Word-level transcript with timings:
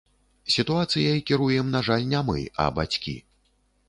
Сітуацыяй 0.53 1.19
кіруем, 1.31 1.69
на 1.75 1.81
жаль, 1.89 2.05
не 2.13 2.21
мы, 2.31 2.39
а 2.65 2.65
бацькі. 2.81 3.15